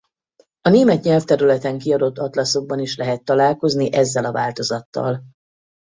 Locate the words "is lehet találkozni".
2.79-3.93